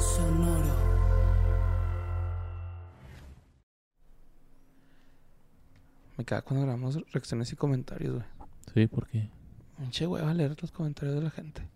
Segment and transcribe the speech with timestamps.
[0.00, 0.90] Sonoro.
[6.16, 8.26] Me caga cuando grabamos reacciones y comentarios, güey.
[8.74, 9.30] Sí, porque
[9.78, 11.66] Pinche güey, a leer los comentarios de la gente.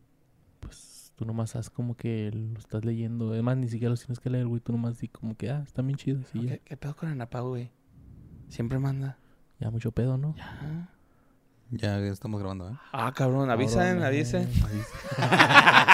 [0.60, 3.30] pues tú nomás haz como que lo estás leyendo.
[3.32, 4.60] Además, ni siquiera los tienes que leer, güey.
[4.60, 6.26] Tú nomás di como que, ah, están bien chidos.
[6.34, 7.70] Y ya, ¿Qué, qué pedo con Anapa, güey?
[8.48, 9.16] Siempre manda.
[9.58, 10.34] ya mucho pedo, ¿no?
[10.36, 10.90] Ya.
[11.70, 12.76] Ya estamos grabando, ¿eh?
[12.92, 14.42] Ah, cabrón, avisen, eh, avisen.
[14.62, 14.84] avisen.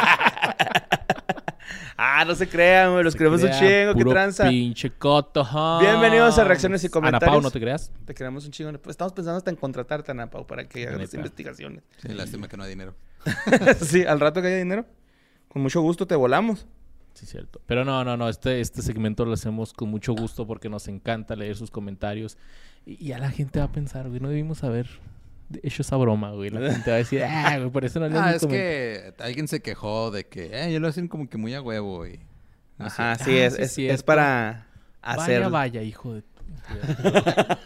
[2.02, 3.04] Ah, no se crean, güey.
[3.04, 3.92] Los Se queremos un crea chingo.
[3.92, 4.48] ¿Qué puro tranza?
[4.48, 5.46] Pinche coto.
[5.80, 7.30] Bienvenidos a Reacciones y Ana Comentarios.
[7.30, 7.92] Pau, no te creas.
[8.06, 8.70] Te queremos un chingo.
[8.88, 11.84] Estamos pensando hasta en contratarte, Ana Pau, para que hagas investigaciones.
[11.98, 12.94] Sí, lástima que no hay dinero.
[13.82, 14.86] sí, al rato que haya dinero.
[15.48, 16.66] Con mucho gusto te volamos.
[17.12, 17.60] Sí, cierto.
[17.66, 18.30] Pero no, no, no.
[18.30, 22.38] Este, este segmento lo hacemos con mucho gusto porque nos encanta leer sus comentarios.
[22.86, 24.88] Y, y a la gente va a pensar, güey, no debimos haber
[25.62, 26.50] hecho esa broma, güey.
[26.50, 29.14] La gente va a decir, ah, güey, por eso no lees Ah, es comentario".
[29.16, 32.06] que alguien se quejó de que, eh, yo lo hacen como que muy a huevo
[32.06, 32.18] y...
[32.78, 33.02] no sé.
[33.02, 34.66] Ajá, sí, Ah, es, sí, es, es para
[35.02, 35.38] hacer.
[35.40, 36.22] Vaya, vaya, hijo de...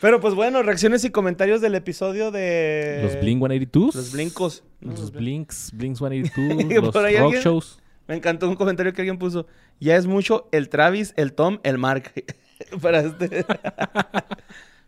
[0.00, 3.00] Pero pues bueno, reacciones y comentarios del episodio de.
[3.04, 3.94] Los Blink 182.
[3.94, 4.64] Los blincos.
[4.80, 7.78] Los Blinks, Blinks 182, los rock alguien- shows.
[8.08, 9.46] Me encantó un comentario que alguien puso.
[9.78, 12.12] Ya es mucho el Travis, el Tom, el Mark.
[12.82, 13.46] Para este.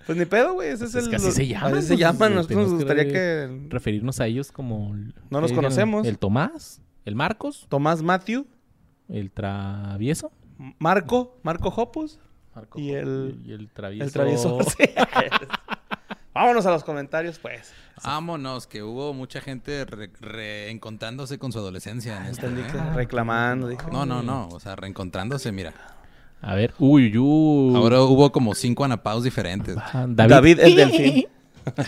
[0.06, 0.68] Pues ni pedo, güey.
[0.70, 1.10] Ese es, Pues es el.
[1.10, 2.34] que así se llaman, Así se pues, llaman.
[2.34, 3.66] Nosotros tenemos nos gustaría que.
[3.70, 4.94] Referirnos a ellos como...
[4.94, 6.06] el- No nos conocemos.
[6.06, 8.46] El Tomás, el Marcos, Tomás Matthew,
[9.08, 10.32] el Travieso.
[10.78, 12.18] Marco, Marco Hopus
[12.54, 14.04] Marco Y el- y el Travieso.
[14.04, 14.58] el travieso.
[14.76, 14.84] Sí.
[16.34, 17.72] Vámonos a los comentarios, pues.
[18.04, 22.28] Vámonos, que hubo mucha gente re- reencontrándose con su adolescencia.
[22.28, 22.64] en ¿eh?
[22.72, 23.68] que reclamando.
[23.68, 24.48] Dije, No, no, no.
[24.48, 25.72] O sea, reencontrándose, mira.
[26.46, 27.74] A ver, uy, uy.
[27.74, 29.78] Ahora hubo como cinco anapaus diferentes.
[29.78, 31.26] Ah, David, el delfín.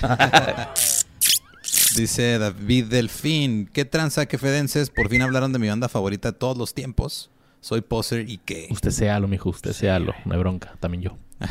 [1.95, 3.69] Dice David Delfín.
[3.71, 4.89] ¿Qué tranza, que fedenses?
[4.89, 7.29] Por fin hablaron de mi banda favorita de todos los tiempos.
[7.61, 8.69] Soy poser y qué.
[8.71, 10.15] Usted séalo, mijo, usted séalo.
[10.25, 11.19] No hay bronca, también yo.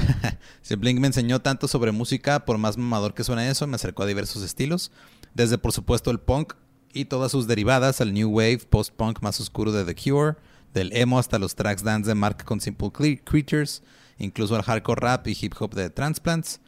[0.64, 4.02] Si Blink me enseñó tanto sobre música, por más mamador que suene eso, me acercó
[4.02, 4.92] a diversos estilos.
[5.36, 6.54] Desde, por supuesto, el punk
[6.92, 10.38] y todas sus derivadas, al new wave, post-punk más oscuro de The Cure,
[10.76, 13.82] del emo hasta los tracks dance de Mark con Simple Creatures,
[14.20, 16.60] incluso al hardcore rap y hip hop de Transplants.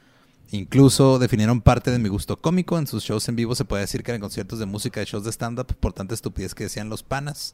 [0.50, 2.80] Incluso definieron parte de mi gusto cómico.
[2.80, 5.26] En sus shows en vivo se puede decir que eran conciertos de música de shows
[5.26, 7.54] de stand-up por tanta estupidez que decían los panas.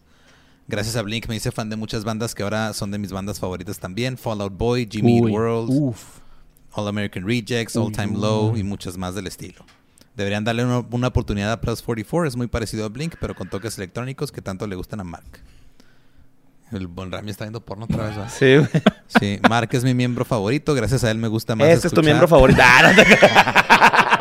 [0.67, 3.39] Gracias a Blink me hice fan de muchas bandas que ahora son de mis bandas
[3.39, 4.15] favoritas también.
[4.15, 6.19] Fallout Boy, Jimmy Eat World, Uf.
[6.73, 9.65] All American Rejects, All Uy, Time Low y muchas más del estilo.
[10.15, 13.49] Deberían darle una, una oportunidad a Plus 44, es muy parecido a Blink, pero con
[13.49, 15.41] toques electrónicos que tanto le gustan a Mark.
[16.73, 18.17] El Bon Rami está viendo porno otra vez.
[18.17, 18.29] ¿va?
[18.29, 18.67] Sí, güey.
[19.19, 21.67] Sí, Mark es mi miembro favorito, gracias a él me gusta más.
[21.67, 22.61] Este es tu escuchar- miembro favorito.
[22.63, 23.03] Ah, no te.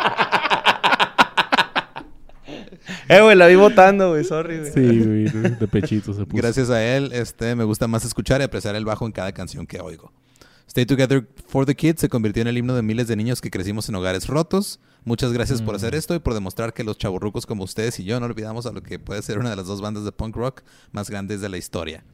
[3.09, 4.25] Eh, güey, la vi votando, güey.
[4.25, 4.73] Sorry, güey.
[4.73, 5.25] Sí, güey,
[5.57, 6.37] de pechito se puso.
[6.37, 9.67] Gracias a él, este, me gusta más escuchar y apreciar el bajo en cada canción
[9.67, 10.13] que oigo.
[10.67, 13.51] Stay Together for the Kids se convirtió en el himno de miles de niños que
[13.51, 14.81] crecimos en hogares rotos.
[15.05, 15.77] Muchas gracias por Mm.
[15.77, 18.73] hacer esto y por demostrar que los chaburrucos como ustedes y yo no olvidamos a
[18.73, 20.63] lo que puede ser una de las dos bandas de punk rock
[20.93, 22.05] más grandes de la historia.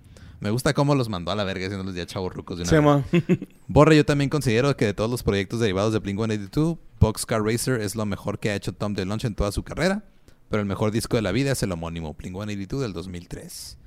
[0.40, 3.38] Me gusta cómo los mandó a la verga haciéndolos ya chaburrucos de una Sí, vez.
[3.66, 7.96] Borre, yo también considero que de todos los proyectos derivados de Blink-182, Boxcar Racer es
[7.96, 10.04] lo mejor que ha hecho Tom DeLonge en toda su carrera,
[10.48, 13.78] pero el mejor disco de la vida es el homónimo, Blink-182 del 2003.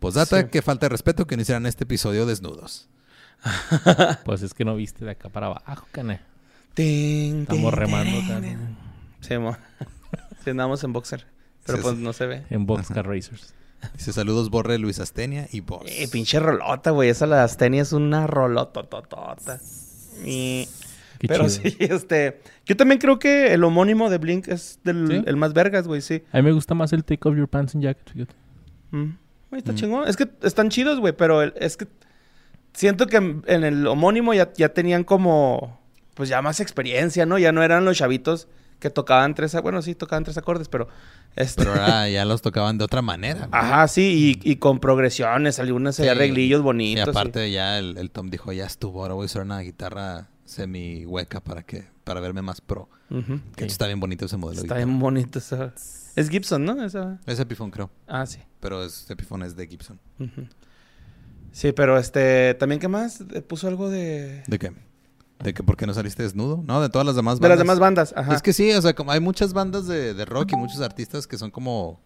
[0.00, 0.48] Posdata, Sí.
[0.50, 2.88] que falta de respeto que no hicieran este episodio desnudos.
[4.24, 6.20] Pues es que no viste de acá para abajo, cane.
[6.74, 8.56] Ting, Estamos remando ting.
[9.20, 9.56] Sí, mo.
[10.42, 11.26] Sí, andamos en boxer.
[11.64, 12.02] Pero Sí, pues sí.
[12.02, 12.42] no se ve.
[12.50, 13.54] en Boxcar Racers.
[13.96, 15.82] Dice saludos Borre, Luis Astenia y vos.
[15.86, 17.08] Eh, pinche rolota, güey.
[17.10, 19.60] Esa la Astenia es una rolotototota.
[20.24, 20.68] Y...
[21.18, 21.70] Qué Pero chido.
[21.70, 22.40] sí, este...
[22.66, 25.22] Yo también creo que el homónimo de Blink es del, ¿Sí?
[25.26, 26.22] el más vergas, güey, sí.
[26.32, 28.34] A mí me gusta más el Take Off Your Pants and Jacket, fíjate.
[28.90, 29.10] Mm.
[29.50, 29.76] Güey, está Mm.
[29.76, 30.08] chingón.
[30.08, 31.86] Es que están chidos, güey, pero el- es que
[32.72, 35.78] siento que en, en el homónimo ya, ya tenían como,
[36.14, 37.38] pues ya más experiencia, ¿no?
[37.38, 38.48] Ya no eran los chavitos
[38.82, 40.88] que tocaban tres, bueno, sí, tocaban tres acordes, pero...
[41.36, 43.48] Este, Pero ahora ya los tocaban de otra manera.
[43.52, 46.06] Ajá, sí, y, y con progresiones, algunas Sí.
[46.06, 47.08] arreglillos Y bonitos.
[47.08, 51.06] aparte ya el, el Tom dijo, ya estuvo, ahora voy a usar una guitarra semi
[51.06, 52.90] hueca para que para verme más pro.
[53.08, 53.16] sí.
[53.16, 53.40] Ujú.
[53.56, 53.70] Que Sí.
[53.70, 54.60] está bien bonito ese modelo.
[54.60, 55.72] de Está bien bonito esa...
[56.16, 56.84] Es Gibson, ¿no?
[56.84, 57.18] Esa...
[57.24, 58.40] Es Epiphone creo, Ah, sí.
[58.60, 59.98] pero es Epiphone es de Gibson.
[61.52, 62.54] Sí, pero este...
[62.54, 63.20] ¿También qué más?
[63.32, 64.42] Eh, Puso algo de...
[64.46, 64.72] ¿De qué?
[65.42, 66.62] ¿De que por qué no saliste desnudo?
[66.66, 67.66] No, de todas las demás De las bandas.
[67.66, 68.34] demás bandas, ajá.
[68.34, 71.26] Es que sí, o sea, como hay muchas bandas de, de rock y muchos artistas
[71.26, 72.00] que son como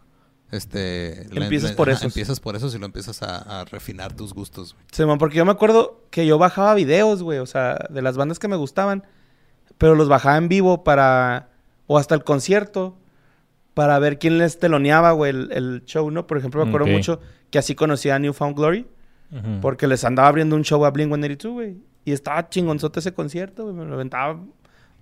[0.51, 2.05] este Empiezas la- por esos.
[2.05, 4.75] Empiezas por eso y lo empiezas a, a refinar tus gustos.
[4.75, 4.85] güey.
[4.93, 8.17] Sí, man, porque yo me acuerdo que yo bajaba videos, güey, o sea, de las
[8.17, 9.05] bandas que me gustaban,
[9.79, 11.49] pero los bajaba en vivo para,
[11.87, 12.97] o hasta el concierto,
[13.75, 16.27] para ver quién les teloneaba, güey, el, el show, ¿no?
[16.27, 18.87] Por ejemplo, me acuerdo mucho que así conocía a Newfound Glory.
[19.61, 21.77] Porque les andaba abriendo un show a Blink-182, güey.
[22.05, 23.75] Y estaba chingonzote ese concierto, güey.
[23.75, 24.53] Me lo aventaba un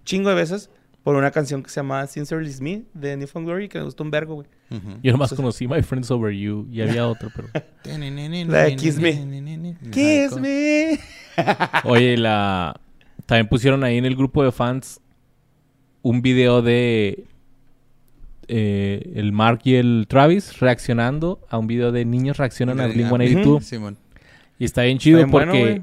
[0.05, 0.71] chingo de veces
[1.03, 4.03] por una canción que se llama Sincerely Is Me de Newfound Glory que me gustó
[4.03, 4.49] un vergo, güey.
[5.03, 7.49] Yo nomás conocí My Friends Over You y había otro, pero...
[8.51, 9.13] La de Kiss Me.
[9.93, 10.99] Kiss me.
[11.85, 12.81] Oye, la...
[13.27, 15.01] También pusieron ahí en el grupo de fans
[16.03, 17.25] un video de...
[18.49, 23.61] eh, el Mark y el Travis reaccionando a un video de niños reaccionan a Blink-182.
[23.61, 23.99] Simón.
[24.59, 25.83] Y está bien chido bien porque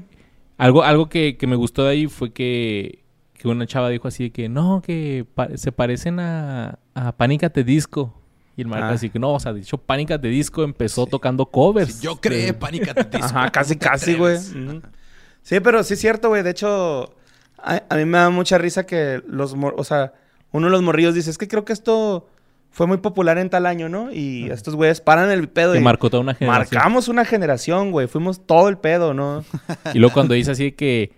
[0.58, 3.00] algo, algo que, que me gustó de ahí fue que,
[3.34, 7.64] que una chava dijo así de que no, que pa- se parecen a, a Pánicate
[7.64, 8.18] Disco.
[8.56, 8.90] Y el Marco Ah.
[8.92, 12.00] así que no, o sea, de hecho Pánicate Disco empezó tocando covers.
[12.02, 12.88] Yo creé de- Panic!
[12.88, 14.36] at the Disco, Ajá, casi, ¿cómo te casi, güey.
[15.42, 16.42] Sí, pero sí es cierto, güey.
[16.42, 17.14] De hecho,
[17.58, 19.54] a, a mí me da mucha risa que los...
[19.56, 20.12] mor- O sea,
[20.52, 22.28] uno de los morrillos dice, es que creo que esto
[22.72, 24.10] fue muy popular en tal año, ¿no?
[24.10, 25.82] Y estos güeyes paran el pedo que y...
[25.82, 26.74] marcó toda una generación.
[26.78, 28.06] Marcamos una generación, güey.
[28.08, 29.44] Fuimos todo el pedo, ¿no?
[29.94, 31.12] Y luego cuando dice así que,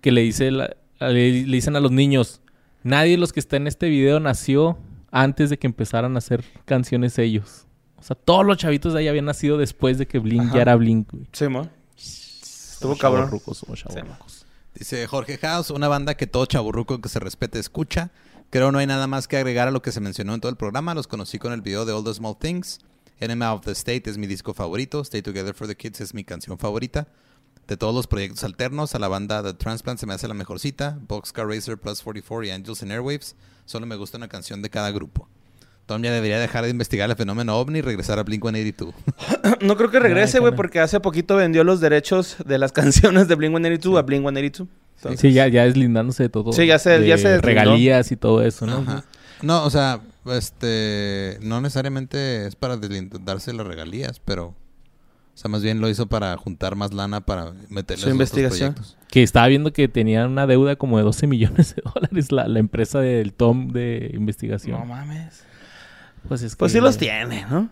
[0.00, 2.40] que le, dice la- le, le dicen a los niños,
[2.82, 4.76] nadie de los que está en este video nació
[5.12, 7.66] antes de que empezaran a hacer canciones ellos.
[7.96, 10.54] O sea, todos los chavitos de ahí habían nacido después de que Blink Ajá.
[10.56, 11.26] ya era Blink, güey.
[11.32, 11.68] Sí, mo.
[11.96, 13.26] Estuvo cabrón.
[13.26, 14.44] chavorrucos, somos chavorrucos.
[14.74, 18.10] Dice Jorge House, una banda que todo chaburruco que se respete escucha.
[18.52, 20.58] Creo no hay nada más que agregar a lo que se mencionó en todo el
[20.58, 20.92] programa.
[20.92, 22.80] Los conocí con el video de All the Small Things.
[23.18, 25.00] Enema of the State es mi disco favorito.
[25.00, 27.08] Stay Together for the Kids es mi canción favorita.
[27.66, 30.98] De todos los proyectos alternos, a la banda The Transplant se me hace la mejorcita.
[31.08, 33.36] Boxcar Racer, Plus 44 y Angels and Airwaves.
[33.64, 35.30] Solo me gusta una canción de cada grupo.
[35.86, 38.92] Tom ya debería dejar de investigar el fenómeno ovni y regresar a Blink-182.
[39.62, 43.38] No creo que regrese, güey, porque hace poquito vendió los derechos de las canciones de
[43.38, 44.68] Blink-182 a Blink-182.
[45.10, 46.52] Entonces, Sí, ya, ya deslindándose de todo.
[46.52, 47.46] Sí, ya se- de ya se deslindó.
[47.46, 48.78] Regalías y todo eso, ¿no?
[48.78, 49.04] Ajá.
[49.42, 54.54] No, o sea, este, no necesariamente es para deslindarse las regalías, pero, o
[55.34, 58.74] sea, más bien lo hizo para juntar más lana para meterle Su otros investigación.
[58.74, 58.96] proyectos.
[59.10, 62.58] Que estaba viendo que tenían una deuda como de 12 millones de dólares la, la
[62.60, 64.78] empresa del Tom de investigación.
[64.78, 65.42] No mames.
[66.28, 67.68] Pues es Pues que- sí los tiene, ¿no?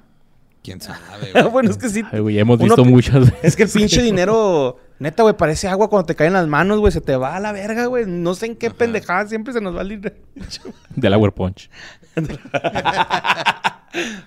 [0.65, 0.99] ¿Quién sabe?
[1.33, 1.49] güey?
[1.50, 2.03] bueno, es que sí.
[2.11, 3.38] Ay, güey, hemos Uno visto muchas veces.
[3.44, 6.79] Es que el pinche dinero, neta, güey, parece agua cuando te cae en las manos,
[6.79, 6.93] güey.
[6.93, 8.05] Se te va a la verga, güey.
[8.06, 8.76] No sé en qué Ajá.
[8.76, 10.14] pendejada siempre se nos va el dinero.
[10.94, 11.69] Del Hour Punch.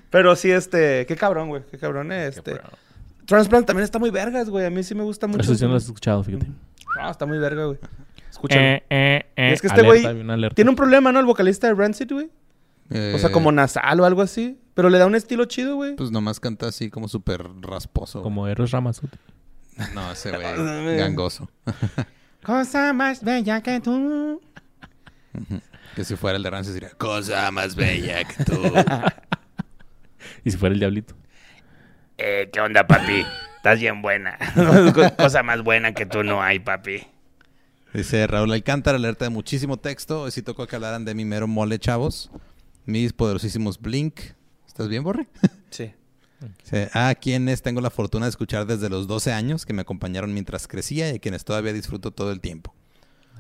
[0.10, 1.62] Pero sí, este, qué cabrón, güey.
[1.72, 2.60] Qué cabrón, este.
[3.26, 4.66] Transplant también está muy vergas, güey.
[4.66, 5.42] A mí sí me gusta mucho.
[5.42, 6.48] Eso sí no lo has escuchado, fíjate.
[6.98, 7.78] No, está muy verga, güey.
[8.30, 8.62] Escúchalo.
[8.62, 9.54] Eh, eh, eh.
[9.54, 10.04] Es que este güey.
[10.54, 11.20] Tiene un problema, ¿no?
[11.20, 12.30] El vocalista de Rancid, güey.
[13.16, 14.60] O sea, como nasal o algo así.
[14.74, 15.96] Pero le da un estilo chido, güey.
[15.96, 18.24] Pues nomás canta así como súper rasposo.
[18.24, 19.20] Como Eros Ramazotti.
[19.94, 21.50] No, ese güey gangoso.
[22.44, 24.42] Cosa más bella que tú.
[25.96, 28.60] Que si fuera el de Rancid diría, cosa más bella que tú.
[30.44, 31.14] Y si fuera el Diablito.
[32.18, 33.24] Eh, ¿qué onda, papi?
[33.58, 34.40] Estás bien buena.
[35.18, 37.06] Cosa más buena que tú no hay, papi.
[37.94, 40.24] Dice Raúl Alcántara, alerta de muchísimo texto.
[40.24, 42.32] Hoy sí tocó que hablaran de mi mero mole, chavos.
[42.86, 44.20] Mis poderosísimos Blink.
[44.66, 45.28] ¿Estás bien, Borre?
[45.70, 45.94] Sí.
[46.94, 50.68] A quienes tengo la fortuna de escuchar desde los 12 años, que me acompañaron mientras
[50.68, 52.74] crecía y a quienes todavía disfruto todo el tiempo.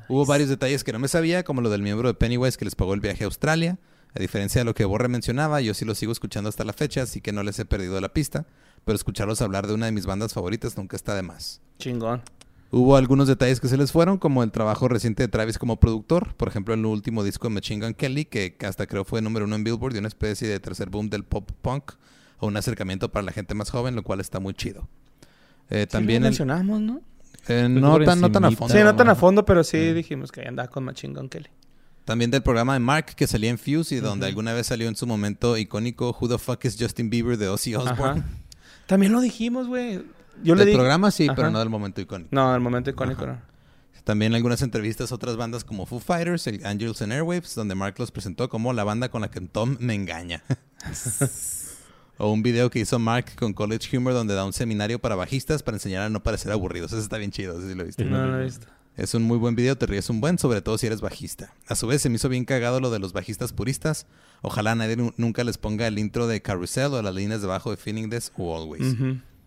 [0.09, 2.75] Hubo varios detalles que no me sabía, como lo del miembro de Pennywise que les
[2.75, 3.79] pagó el viaje a Australia.
[4.15, 7.03] A diferencia de lo que Borre mencionaba, yo sí lo sigo escuchando hasta la fecha,
[7.03, 8.45] así que no les he perdido la pista.
[8.85, 11.61] Pero escucharlos hablar de una de mis bandas favoritas nunca está de más.
[11.79, 12.21] Chingón.
[12.69, 16.35] Hubo algunos detalles que se les fueron, como el trabajo reciente de Travis como productor,
[16.35, 19.55] por ejemplo, el último disco de Machine Gun Kelly, que hasta creo fue número uno
[19.55, 21.91] en Billboard y una especie de tercer boom del pop punk,
[22.43, 24.87] o un acercamiento para la gente más joven, lo cual está muy chido.
[25.69, 26.97] Eh, También también lo el- mencionamos, ¿no?
[26.97, 28.73] eh, Creo no, tan, no tan a fondo.
[28.73, 29.95] Sí, no tan a fondo, pero sí Mm.
[29.95, 31.49] dijimos que ahí andaba con Machine Gun Kelly.
[32.05, 34.95] También del programa de Mark que salía en Fuse y donde alguna vez salió en
[34.97, 38.19] su momento icónico Who the Fuck is Justin Bieber de Ozzy Osbourne.
[38.21, 38.25] Ajá.
[38.87, 40.03] También lo dijimos, güey.
[40.43, 40.77] Yo le Del dije...
[40.77, 41.35] programa sí, Ajá.
[41.35, 42.29] pero no del momento icónico.
[42.31, 43.31] No, el momento icónico, Ajá.
[43.33, 43.53] no.
[44.03, 47.95] También algunas entrevistas a otras bandas como Foo Fighters, el Angels and Airwaves, donde Mark
[47.99, 50.43] los presentó como la banda con la que Tom me engaña.
[52.23, 55.61] o un video que hizo Mark con College Humor donde da un seminario para bajistas
[55.63, 56.91] para enseñar a no parecer aburridos.
[56.93, 58.05] Eso está bien chido, eso sí lo viste.
[58.05, 58.67] No, no lo he visto.
[58.95, 61.51] Es un muy buen video, te ríes un buen, sobre todo si eres bajista.
[61.67, 64.05] A su vez, se me hizo bien cagado lo de los bajistas puristas.
[64.43, 67.77] Ojalá nadie nu- nunca les ponga el intro de Carousel o las líneas debajo de
[67.77, 68.95] Feeling This o Always.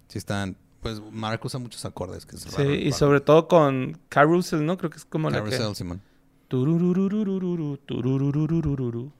[0.09, 2.27] Si están, pues Mark usa muchos acordes.
[2.27, 2.97] Que es Sí, raro, y raro.
[2.97, 4.77] sobre todo con Carousel, ¿no?
[4.79, 5.75] Creo que es como la Carousel, que...
[5.77, 6.03] Simón.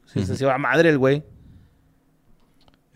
[0.07, 1.23] Sí, se va madre el güey.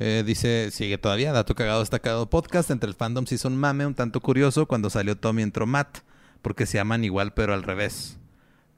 [0.02, 2.70] Eh, dice, sigue todavía, dato cagado está cagado podcast.
[2.70, 5.66] Entre el fandom se hizo un mame un tanto curioso cuando salió Tom y entró
[5.66, 5.98] Matt,
[6.40, 8.18] porque se llaman igual pero al revés.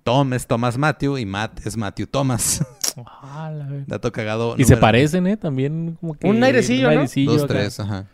[0.02, 2.66] Tom es Thomas Matthew y Matt es Matthew Thomas.
[3.06, 3.66] Ah, la.
[3.86, 4.54] Dato cagado.
[4.58, 5.38] Y se parecen, ¿eh?
[5.38, 6.26] También como que...
[6.26, 7.06] Un airecillo, ¿no?
[7.06, 7.46] Dos, acá.
[7.46, 8.06] tres, ajá.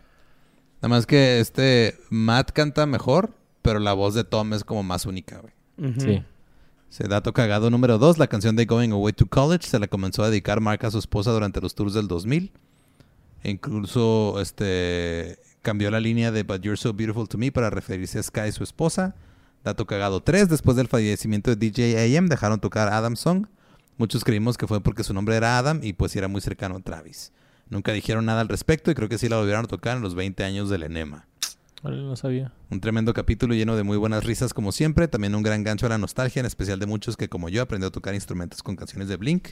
[0.77, 5.05] Nada más que este Matt canta mejor, pero la voz de Tom es como más
[5.05, 5.95] única, güey.
[5.99, 6.23] Sí.
[6.91, 10.23] Se dato cagado número dos, la canción de Going Away to College se la comenzó
[10.23, 12.53] a dedicar Mark a su esposa durante los tours del 2000.
[13.45, 18.23] Incluso este cambió la línea de But You're So Beautiful to Me para referirse a
[18.23, 19.15] Sky, su esposa.
[19.65, 23.47] Dato cagado 3, después del fallecimiento de DJ AM dejaron tocar Adam Song.
[23.97, 26.81] Muchos creímos que fue porque su nombre era Adam y pues era muy cercano a
[26.81, 27.33] Travis.
[27.69, 30.15] Nunca dijeron nada al respecto y creo que sí la volvieron a tocar en los
[30.15, 31.27] 20 años del enema.
[31.83, 32.53] No sabía.
[32.71, 35.91] Un tremendo capítulo lleno de muy buenas risas como siempre, también un gran gancho a
[35.91, 39.09] la nostalgia, en especial de muchos que como yo aprendió a tocar instrumentos con canciones
[39.09, 39.51] de Blink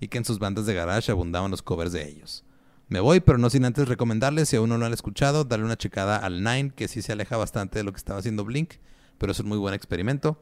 [0.00, 2.44] y que en sus bandas de garage abundaban los covers de ellos.
[2.88, 5.76] Me voy, pero no sin antes recomendarles, si aún no lo han escuchado, darle una
[5.76, 8.74] checada al Nine, que sí se aleja bastante de lo que estaba haciendo Blink,
[9.18, 10.40] pero es un muy buen experimento.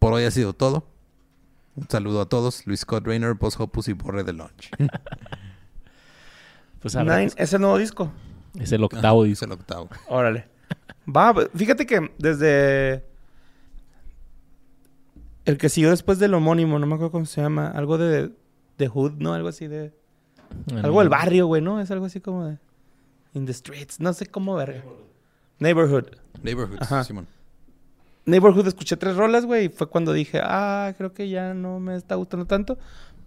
[0.00, 0.88] Por hoy ha sido todo.
[1.76, 4.70] Un saludo a todos, Luis Scott Rainer, Boss Hopus y Borre de Launch.
[6.80, 8.12] Pues Nine, es el nuevo disco.
[8.60, 9.44] Es el octavo Es disco.
[9.46, 9.88] el octavo.
[10.08, 10.46] Órale.
[11.08, 13.04] Va, fíjate que desde
[15.44, 18.30] el que siguió después del homónimo, no me acuerdo cómo se llama, algo de,
[18.78, 19.34] de Hood, ¿no?
[19.34, 19.94] Algo así de...
[20.82, 21.80] Algo del barrio, güey, ¿no?
[21.80, 22.58] Es algo así como de...
[23.34, 24.82] In the streets, no sé cómo verga.
[25.58, 26.06] Neighborhood.
[26.42, 27.04] Neighborhoods, Ajá.
[27.04, 27.26] Simón.
[28.24, 31.96] Neighborhood escuché tres rolas, güey, y fue cuando dije, ah, creo que ya no me
[31.96, 32.76] está gustando tanto.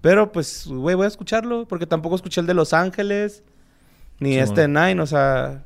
[0.01, 3.43] Pero pues, güey, voy a escucharlo, porque tampoco escuché el de Los Ángeles,
[4.19, 4.67] ni este.
[4.67, 5.63] Nine, o sea,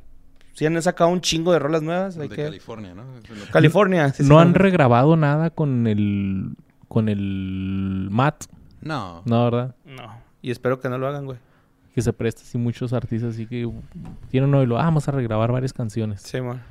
[0.52, 2.16] si han sacado un chingo de rolas nuevas.
[2.16, 3.04] hay de que- California, ¿no?
[3.52, 4.10] California.
[4.12, 4.58] sí, sí, no han no.
[4.58, 6.56] regrabado nada con el...
[6.88, 8.44] Con el Matt.
[8.80, 9.22] No.
[9.24, 9.74] No, ¿verdad?
[9.84, 11.38] No, y espero que no lo hagan, güey.
[11.94, 13.70] Que se presta así muchos artistas así que
[14.30, 16.20] tienen uno y lo ah, vamos a regrabar varias canciones.
[16.22, 16.62] Sí, man.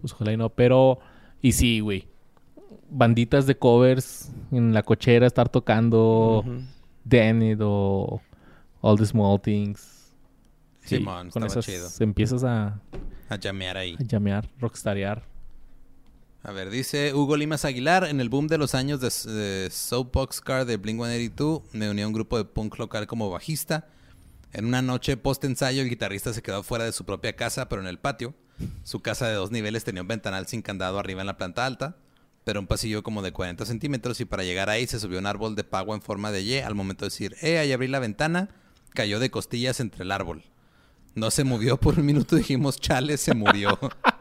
[0.00, 0.48] Pues ojalá y no.
[0.50, 0.98] Pero,
[1.42, 2.06] y sí, güey.
[2.90, 6.44] Banditas de covers en la cochera estar tocando.
[7.04, 8.20] Damn It o
[8.80, 10.12] All the Small Things.
[10.82, 11.88] Sí, Simón, con estaba esas chido.
[12.04, 12.78] empiezas a,
[13.28, 13.96] A llamear ahí.
[13.98, 15.24] a llamear, rockstarear.
[16.46, 20.64] A ver, dice Hugo Limas Aguilar, en el boom de los años de, Soapbox Car
[20.64, 23.88] de Blink-182, me uní a un grupo de punk local como bajista.
[24.52, 27.88] En una noche post-ensayo, el guitarrista se quedó fuera de su propia casa, pero en
[27.88, 28.32] el patio.
[28.84, 31.96] Su casa de dos niveles tenía un ventanal sin candado arriba en la planta alta,
[32.44, 35.56] pero un pasillo como de 40 centímetros, y para llegar ahí se subió un árbol
[35.56, 36.58] de pago en forma de Y.
[36.58, 38.50] Al momento de decir, eh, ahí abrí la ventana,
[38.90, 40.44] cayó de costillas entre el árbol.
[41.16, 43.76] No se movió por un minuto, dijimos, chale, se murió.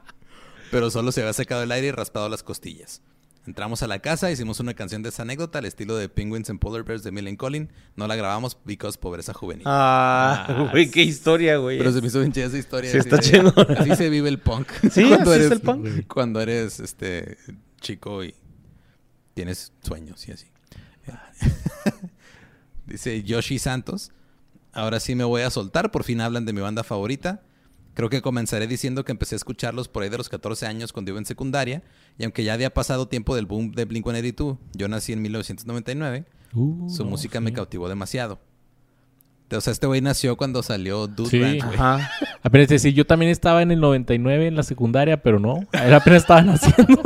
[0.76, 3.02] pero solo se había secado el aire y raspado las costillas.
[3.48, 6.60] Entramos a la casa, hicimos una canción de esa anécdota al estilo de Penguins and
[6.60, 7.72] Polar Bears de Millen Collin.
[7.96, 9.64] No la grabamos because pobreza juvenil.
[9.68, 11.78] Ah, Ah, güey, qué historia, güey.
[11.78, 12.92] Pero se me hizo bien chida esa historia.
[12.92, 13.54] Sí, así está chingón.
[13.78, 14.68] Así se vive el punk.
[14.92, 16.08] Sí, así es el punk.
[16.08, 17.38] Cuando eres este
[17.80, 18.36] chico y
[19.34, 20.48] tienes sueños y así.
[22.86, 24.12] Dice Yoshi Santos.
[24.74, 25.90] Ahora sí me voy a soltar.
[25.92, 27.44] Por fin hablan de mi banda favorita.
[27.96, 31.12] Creo que comenzaré diciendo que empecé a escucharlos por ahí de los 14 años cuando
[31.12, 31.82] iba en secundaria.
[32.20, 36.26] Y aunque ya había pasado tiempo del boom de Blink-182, yo nací en 1999.
[36.54, 37.44] Uh, Su no, música sí.
[37.46, 38.40] me cautivó demasiado.
[39.52, 41.40] O sea, este güey nació cuando salió Dude Sí.
[41.40, 41.64] Ranch.
[41.64, 42.12] Ajá.
[42.44, 45.60] Apenas decir, yo también estaba en el 99 en la secundaria, pero no.
[45.72, 47.02] Él apenas estaban haciendo.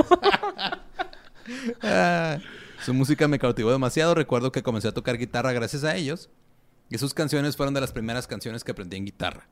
[1.84, 2.38] Ah,
[2.86, 4.16] su música me cautivó demasiado.
[4.16, 6.30] Recuerdo que comencé a tocar guitarra gracias a ellos.
[6.90, 9.48] Y sus canciones fueron de las primeras canciones que aprendí en guitarra.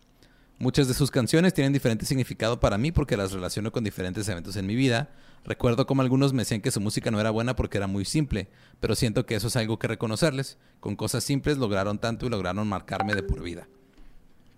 [0.60, 4.56] Muchas de sus canciones tienen diferente significado para mí porque las relaciono con diferentes eventos
[4.56, 5.12] en mi vida.
[5.44, 8.50] Recuerdo como algunos me decían que su música no era buena porque era muy simple,
[8.80, 10.58] pero siento que eso es algo que reconocerles.
[10.80, 13.68] Con cosas simples lograron tanto y lograron marcarme de por vida.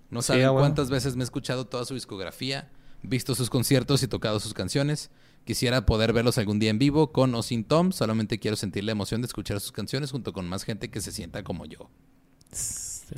[0.09, 0.67] No saben ah, bueno.
[0.67, 2.71] cuántas veces me he escuchado toda su discografía,
[3.03, 5.11] visto sus conciertos y tocado sus canciones.
[5.43, 7.91] Quisiera poder verlos algún día en vivo, con o sin Tom.
[7.91, 11.11] Solamente quiero sentir la emoción de escuchar sus canciones junto con más gente que se
[11.11, 11.89] sienta como yo.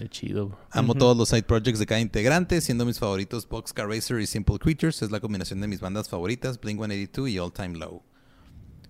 [0.09, 0.47] Chido.
[0.47, 0.57] bro.
[0.71, 4.57] Amo todos los side projects de cada integrante, siendo mis favoritos Boxcar Racer y Simple
[4.59, 5.01] Creatures.
[5.01, 8.01] Es la combinación de mis bandas favoritas, Blink-182 y All Time Low.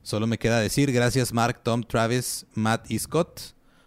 [0.04, 3.40] Solo me queda decir gracias Mark, Tom, Travis, Matt y Scott.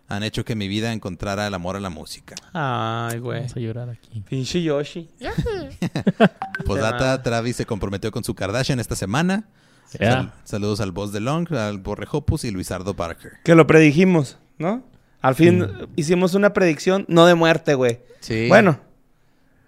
[0.07, 2.35] Han hecho que mi vida encontrara el amor a la música.
[2.53, 3.39] Ay, güey.
[3.41, 4.21] Vamos a llorar aquí.
[4.21, 5.09] Pinche Yoshi.
[6.67, 7.23] Posdata.
[7.23, 9.49] Travis se comprometió con su Kardashian esta semana.
[9.87, 13.33] Sal- saludos al boss de Long, al Borre Hopus y Luisardo Parker.
[13.45, 14.83] Que lo predijimos, ¿no?
[15.25, 15.67] Al fin
[15.97, 18.01] hicimos una predicción, no de muerte, güey.
[18.21, 18.47] Sí.
[18.49, 18.79] Bueno.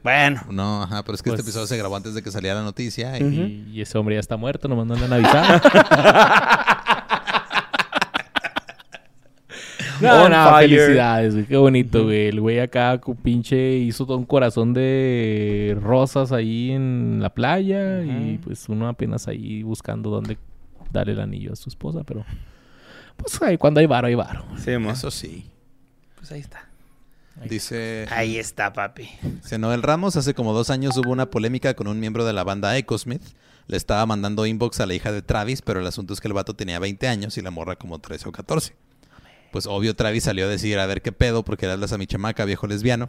[0.03, 0.43] Bueno.
[0.51, 2.63] No, ajá, pero es que Pues- este episodio se grabó antes de que saliera la
[2.63, 3.19] noticia.
[3.19, 3.35] y- Ujú.
[3.41, 5.61] Y, y ese hombre ya está muerto, nomás no le han avisado.
[10.01, 10.69] no, On no, fire.
[10.79, 11.47] felicidades, güey.
[11.47, 12.27] Qué bonito, güey.
[12.29, 18.03] El güey acá, pinche, hizo todo un corazón de rosas ahí en la playa.
[18.03, 18.41] Y Ujú.
[18.45, 20.37] pues uno apenas ahí buscando dónde
[20.93, 22.25] darle el anillo a su esposa, pero...
[23.17, 24.45] Pues ahí, cuando hay varo, hay varo.
[24.67, 24.99] Sí.
[24.99, 25.51] Eso sí.
[26.17, 26.69] pues ahí está.
[27.45, 29.11] Dice, Ahí está, papi.
[29.43, 32.45] dice Noel Ramos, hace como dos años hubo una polémica con un miembro de la
[32.45, 33.23] banda Ecosmith.
[33.67, 36.35] Le estaba mandando inbox a la hija de Travis, pero el asunto es que el
[36.35, 38.75] vato tenía 20 años y la morra como 13 o 14.
[39.53, 42.45] Pues obvio Travis salió a decir a ver qué pedo porque eras a mi chamaca,
[42.45, 43.09] viejo lesbiano.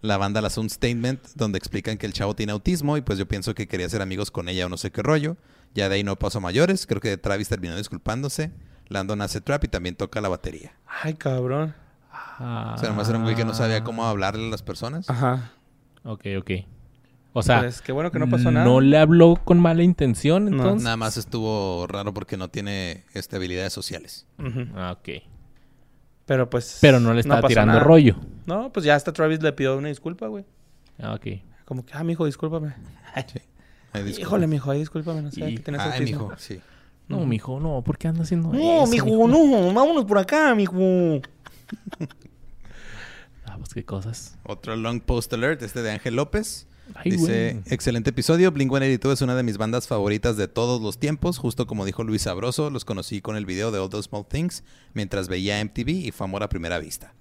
[0.00, 3.28] La banda lanzó un statement donde explican que el chavo tiene autismo y pues yo
[3.28, 5.36] pienso que quería ser amigos con ella o no sé qué rollo.
[5.74, 6.86] Ya de ahí no pasó a mayores.
[6.86, 8.50] Creo que Travis terminó disculpándose.
[8.92, 10.72] Landon hace trap y también toca la batería.
[11.02, 11.74] Ay, cabrón.
[12.12, 15.08] Ah, O sea, nomás era un güey que no sabía cómo hablarle a las personas.
[15.08, 15.52] Ajá.
[16.04, 16.50] Ok, ok.
[17.34, 18.66] O sea, pues qué bueno que no pasó nada.
[18.66, 20.50] no le habló con mala intención, No.
[20.58, 20.84] entonces.
[20.84, 24.26] Nada más estuvo raro porque no tiene este, habilidades sociales.
[24.38, 24.66] Ujú.
[24.76, 25.22] Ah, ok.
[26.26, 26.78] Pero pues.
[26.80, 27.84] Pero no le estaba tirando nada.
[27.84, 28.16] rollo.
[28.46, 30.44] No, pues ya hasta Travis le pidió una disculpa, güey.
[31.00, 31.26] Ah, ok.
[31.64, 32.74] Como que, ah, mijo, discúlpame.
[33.32, 33.40] Sí.
[33.92, 34.20] Ay, disculpa.
[34.20, 36.60] Híjole, mijo, ahí discúlpame, no sé, Y- que tienes Ay, mijo, sí.
[37.08, 37.26] No, Ujú.
[37.26, 40.76] mijo, no, ¿por qué anda haciendo No, eso, mijo, no, vámonos por acá, mijo.
[43.46, 44.38] Ah, pues qué cosas.
[44.44, 46.66] Otro long post alert, este de Ángel López.
[46.94, 51.38] Ay, Dice, excelente episodio, Blink-182 es una de mis bandas favoritas de todos los tiempos,
[51.38, 54.64] justo como dijo Luis Sabroso, los conocí con el video de All Those Small Things
[54.94, 57.14] mientras veía MTV y fue amor a primera vista.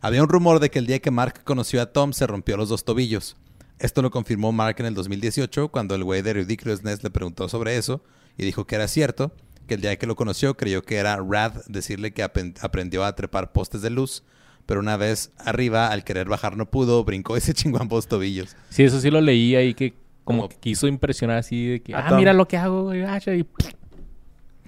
[0.00, 2.68] Había un rumor de que el día que Mark conoció a Tom se rompió los
[2.68, 3.36] dos tobillos.
[3.78, 7.76] Esto lo confirmó Mark en el 2018 cuando el güey de Ridiculousness le preguntó sobre
[7.76, 8.02] eso
[8.36, 9.32] y dijo que era cierto,
[9.66, 13.52] que el día que lo conoció creyó que era rad decirle que aprendió a trepar
[13.52, 14.22] postes de luz,
[14.66, 18.56] pero una vez arriba, al querer bajar no pudo, brincó y se chingó ambos tobillos.
[18.70, 19.94] Sí, eso sí lo leí ahí que
[20.24, 22.18] como Como- que quiso impresionar así de que, ah, Tom.
[22.18, 23.02] mira lo que hago, güey.
[23.02, 23.46] ah, y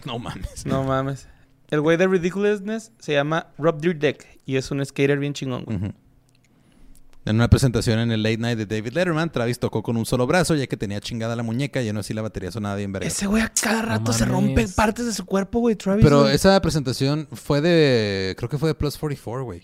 [0.05, 0.67] No mames.
[0.67, 1.29] No mames.
[1.71, 5.93] El güey de Ridiculousness se llama Rob Dyrdek y es un skater bien chingón, güey.
[7.25, 10.27] En una presentación en el Late Night de David Letterman, Travis tocó con un solo
[10.27, 13.07] brazo ya que tenía chingada la muñeca y aún así la batería sonaba bien verga.
[13.07, 16.03] Ese güey a cada No rato se rompe partes de su cuerpo, güey, Travis.
[16.03, 16.35] Pero güey.
[16.35, 18.35] esa presentación fue de...
[18.37, 19.63] Creo que fue de Plus 44, güey.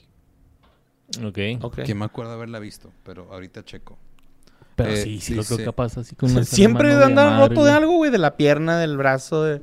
[1.25, 1.65] Ok.
[1.65, 1.83] Ok.
[1.83, 3.99] Que me acuerdo haberla visto, pero ahorita checo.
[4.77, 7.97] Pero Eh, sí, sí, lo creo capaz así con una Siempre anda roto de algo,
[7.97, 9.63] güey, de la pierna, del brazo, de...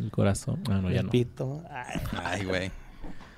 [0.00, 0.62] El corazón.
[0.70, 1.10] Ah, no, ya no.
[1.10, 1.62] pito.
[1.70, 2.00] Ay.
[2.24, 2.70] Ay, güey.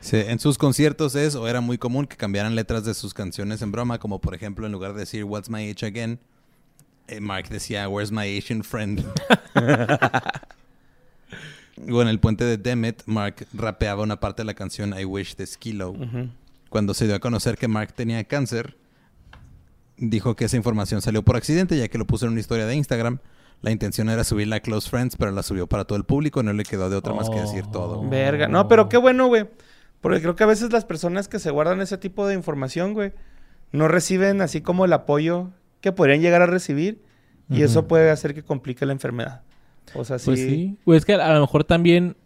[0.01, 3.61] Sí, en sus conciertos es o era muy común que cambiaran letras de sus canciones
[3.63, 6.19] en broma, como por ejemplo en lugar de decir What's My Age Again,
[7.11, 9.05] eh, Mark decía Where's My Asian Friend.
[11.91, 15.35] o en el puente de Demet, Mark rapeaba una parte de la canción I Wish
[15.35, 15.91] This Kilo.
[15.91, 16.29] Ujú.
[16.69, 18.77] Cuando se dio a conocer que Mark tenía cáncer,
[19.97, 22.77] dijo que esa información salió por accidente, ya que lo puso en una historia de
[22.77, 23.19] Instagram.
[23.61, 26.45] La intención era subirla a Close Friends, pero la subió para todo el público y
[26.45, 28.01] no le quedó de otra más que decir todo.
[28.01, 28.09] Oh.
[28.09, 28.49] Verga.
[28.49, 29.47] No, pero qué bueno, güey.
[30.01, 33.13] Porque creo que a veces las personas que se guardan ese tipo de información, güey,
[33.73, 37.03] no reciben así como el apoyo que podrían llegar a recibir.
[37.53, 39.43] Y eso puede hacer que complique la enfermedad.
[39.95, 40.27] O sea, sí.
[40.27, 40.79] Pues sí.
[40.85, 42.17] Pues es que a lo mejor también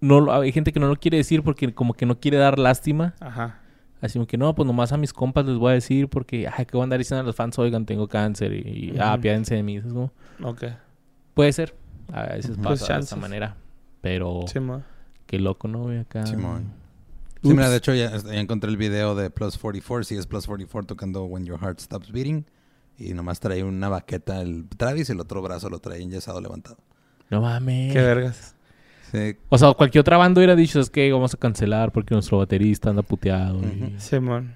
[0.00, 2.58] no lo- hay gente que no lo quiere decir porque como que no quiere dar
[2.58, 3.14] lástima.
[3.20, 3.60] Ajá.
[4.00, 6.66] Así como que no, pues nomás a mis compas les voy a decir porque, ay,
[6.66, 9.54] que voy a andar diciendo a los fans, oigan, tengo cáncer y, y, ah, piádense
[9.54, 9.76] de mí.
[9.76, 10.64] Es como, Ok.
[11.34, 11.74] puede ser.
[12.12, 13.54] A veces pasa Pues de esa manera.
[14.00, 14.82] Pero Sí, mo.
[15.26, 15.88] qué loco, ¿no?
[16.00, 16.26] Acá.
[16.26, 16.72] Simón.
[17.42, 20.04] Sí, mira, de hecho ya, ya encontré el video de Plus 44.
[20.04, 22.44] Sí, es Plus 44 tocando When Your Heart Stops Beating.
[22.98, 26.78] Y nomás trae una baqueta el Travis y el otro brazo lo trae enyesado levantado.
[27.30, 27.92] No mames.
[27.92, 28.54] Qué vergas.
[29.12, 32.38] Sí, O sea, cualquier otra banda hubiera dicho, es que vamos a cancelar porque nuestro
[32.38, 33.60] baterista anda puteado.
[33.62, 33.94] y-.
[33.98, 34.54] Simón.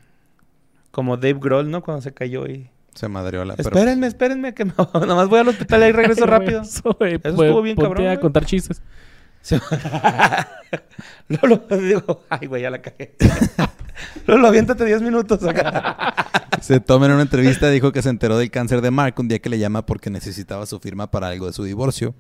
[0.90, 1.83] Como Dave Grohl, ¿no?
[1.83, 2.68] Cuando se cayó y...
[2.95, 3.55] se madreó la...
[3.57, 4.73] pero- Espérenme, espérenme, que me...
[5.07, 6.62] nomás voy al hospital y regreso rápido.
[6.62, 8.83] Eso, Eso estuvo bien ponte cabrón, a contar chistes.
[11.28, 13.16] Lolo, digo, ay, güey, ya la cagué.
[14.26, 16.14] Lolo, aviéntate 10 minutos acá.
[16.61, 19.40] Se toma en una entrevista dijo que se enteró del cáncer de Mark un día
[19.40, 22.14] que le llama porque necesitaba su firma para algo de su divorcio.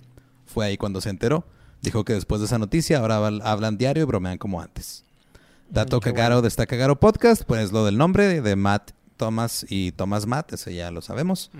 [0.46, 1.44] Fue ahí cuando se enteró.
[1.80, 5.04] Dijo que después de esa noticia ahora habl- hablan diario y bromean como antes.
[5.70, 9.64] Dato Mm, qué Cagaro de Está Cagaro Podcast, pues lo del nombre de Matt Thomas
[9.68, 11.52] y Thomas Matt, ese ya lo sabemos.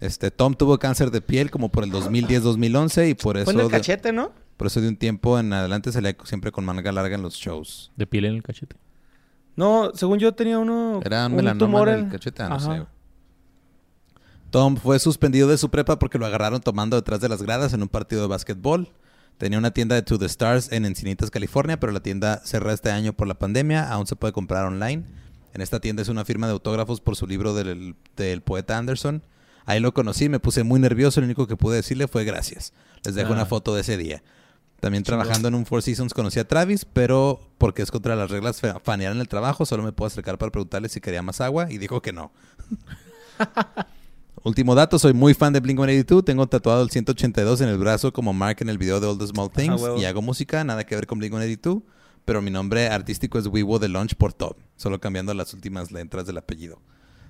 [0.00, 3.60] Este Tom tuvo cáncer de piel como por el 2010-2011 y por eso Fue en
[3.60, 4.32] el cachete, ¿no?
[4.60, 7.90] Por eso de un tiempo en adelante salía siempre con manga larga en los shows.
[7.96, 8.76] De piel en el cachete.
[9.56, 11.00] No, según yo tenía uno...
[11.02, 12.74] Era un un melanoma tumor en el cachete, ah, no Ajá.
[12.76, 12.86] sé.
[14.50, 17.80] Tom fue suspendido de su prepa porque lo agarraron tomando detrás de las gradas en
[17.80, 18.90] un partido de básquetbol.
[19.38, 22.90] Tenía una tienda de To The Stars en Encinitas, California, pero la tienda cerró este
[22.90, 23.90] año por la pandemia.
[23.90, 25.04] Aún se puede comprar online.
[25.54, 29.22] En esta tienda es una firma de autógrafos por su libro del, del poeta Anderson.
[29.64, 31.20] Ahí lo conocí, me puse muy nervioso.
[31.22, 32.74] Lo único que pude decirle fue gracias.
[33.06, 33.36] Les dejo Ah.
[33.36, 34.22] una foto de ese día.
[34.80, 38.60] También trabajando en un Four Seasons conocí a Travis, pero porque es contra las reglas
[38.60, 41.70] fa- fanear en el trabajo, solo me puedo acercar para preguntarle si quería más agua
[41.70, 42.32] y dijo que no.
[44.42, 48.32] Último dato, soy muy fan de Blink-182, tengo tatuado el 182 en el brazo como
[48.32, 51.06] Mark en el video de All the Small Things y hago música, nada que ver
[51.06, 51.82] con Blink-182,
[52.24, 56.26] pero mi nombre artístico es Wiwo de Lunch por Tom, solo cambiando las últimas letras
[56.26, 56.80] del apellido.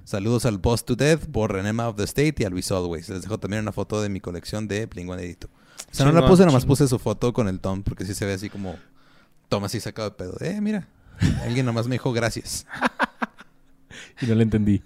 [0.05, 3.09] Saludos al Boss to Death por Renema of the State y a Luis Always.
[3.09, 5.49] Les dejo también una foto de mi colección de Blink-182.
[5.91, 6.69] O sea, no la puse, nomás chingón.
[6.69, 8.77] puse su foto con el Tom, porque sí se ve así como
[9.49, 10.35] Tom así sacado de pedo.
[10.41, 10.87] Eh, mira,
[11.43, 12.67] alguien nomás me dijo gracias.
[14.23, 14.83] Y no le entendí.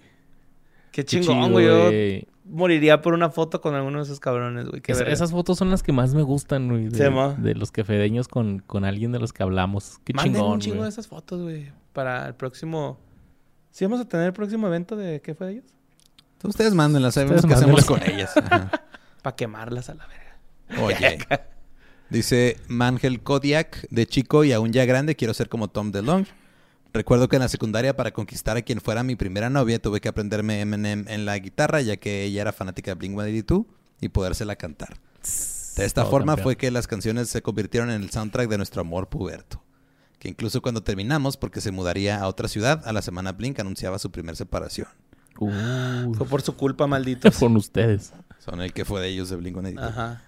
[0.93, 2.21] Qué chingón, güey.
[2.21, 4.81] Yo moriría por una foto con alguno de esos cabrones, güey.
[4.81, 6.89] Qué Es- esas fotos son las que más me gustan, güey.
[6.89, 9.99] De, de los quefedeños con, con alguien de los que hablamos.
[10.05, 11.73] Qué Manden chingón, un chingo de esas fotos, güey.
[11.93, 12.99] Para el próximo...
[13.73, 15.65] ¿Sí vamos a tener el próximo evento de qué fue de ellos?
[16.45, 18.33] Ustedes mándenlas, sabemos qué hacemos con ellas.
[19.23, 20.24] Para quemarlas a la verga.
[20.81, 21.19] Oye.
[22.11, 26.31] Dice Mangel Kodiak, de chico y aún ya grande, quiero ser como Tom DeLonge.
[26.93, 30.09] Recuerdo que en la secundaria, para conquistar a quien fuera mi primera novia, tuve que
[30.09, 33.67] aprenderme Eminem en la guitarra, ya que ella era fanática de Blink-182
[34.01, 34.97] y podérsela cantar.
[35.77, 36.45] De esta Todo forma campeón.
[36.45, 39.61] fue que las canciones se convirtieron en el soundtrack de nuestro amor puberto.
[40.21, 43.99] Que incluso cuando terminamos, porque se mudaría a otra ciudad, a la semana Blink anunciaba
[43.99, 44.87] su primer separación.
[45.41, 47.37] Uh, Fue por su culpa, malditos.
[47.39, 48.13] con ustedes.
[48.39, 49.81] Son el que fue de ellos de Blink-182.
[49.83, 50.23] Ajá.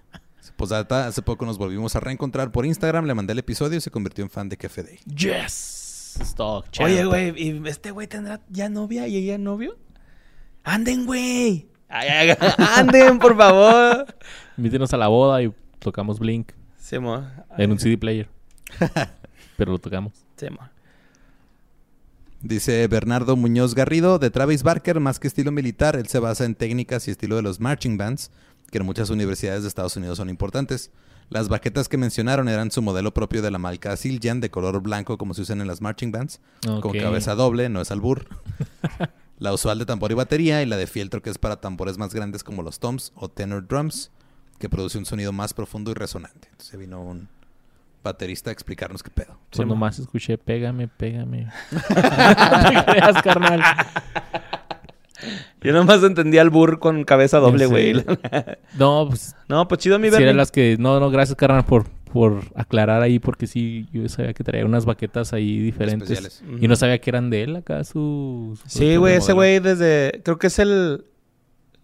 [0.56, 3.90] Posdata, hace poco nos volvimos a reencontrar por Instagram, le mandé el episodio y se
[3.90, 4.98] convirtió en fan de Café Day.
[5.06, 6.18] Yes.
[6.20, 9.76] Stock, Oye, güey, ¿y este güey tendrá ya novia y ella novio?
[10.64, 11.68] ¡Anden, güey!
[11.88, 14.06] ¡Anden, por favor!
[14.56, 17.22] Invítenos a la boda y tocamos Blink Se mo.
[17.56, 18.28] en un CD player.
[19.56, 20.12] Pero lo tocamos.
[20.36, 20.60] Se mo.
[22.42, 26.54] Dice Bernardo Muñoz Garrido, de Travis Barker, más que estilo militar, él se basa en
[26.54, 28.30] técnicas y estilo de los marching bands,
[28.70, 30.90] que en muchas universidades de Estados Unidos son importantes.
[31.28, 35.18] Las baquetas que mencionaron eran su modelo propio de la marca Siljan, de color blanco
[35.18, 36.40] como se usan en las marching bands,
[36.80, 38.26] con cabeza doble, no es albur.
[39.38, 42.14] la usual de tambor y batería y la de fieltro que es para tambores más
[42.14, 44.10] grandes como los toms o tenor drums,
[44.58, 46.48] que produce un sonido más profundo y resonante.
[46.52, 47.28] Entonces vino un
[48.02, 49.36] baterista a explicarnos qué pedo.
[49.54, 51.46] Cuando más escuché, pégame, pégame.
[51.72, 53.62] no te creas, carnal.
[55.62, 57.94] Yo nomás entendía al burr con cabeza doble, güey.
[58.78, 60.26] No, pues No, pues chido mi sí Bernie.
[60.26, 60.76] eran las que...
[60.78, 63.18] No, no, gracias, carnal, por, por aclarar ahí.
[63.18, 66.10] Porque sí, yo sabía que traía unas baquetas ahí diferentes.
[66.10, 66.62] Especiales.
[66.62, 68.58] Y no sabía que eran de él acá, su...
[68.62, 70.20] su Sí, güey, ese güey desde...
[70.24, 71.04] Creo que es el...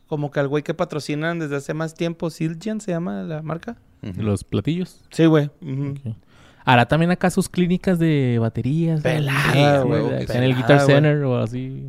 [0.06, 2.28] Como que el güey que patrocinan desde hace más tiempo.
[2.28, 3.76] Siljan se llama la marca.
[4.18, 5.00] Los platillos.
[5.10, 5.46] Sí, güey.
[5.46, 6.16] Ok.
[6.64, 9.00] Hará también acá sus clínicas de baterías.
[9.00, 10.80] Pelada, güey, En el Guitar.
[10.80, 11.82] Center o así.